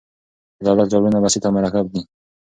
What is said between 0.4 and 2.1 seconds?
د دولت ډولونه بسیط او مرکب دي.